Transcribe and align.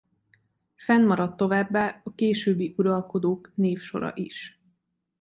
Fennmaradt 0.75 1.37
továbbá 1.37 2.01
a 2.03 2.13
későbbi 2.15 2.73
uralkodók 2.77 3.51
névsora 3.55 4.11
is. 4.15 4.61